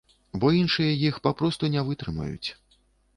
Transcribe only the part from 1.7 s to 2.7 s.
не вытрымаюць.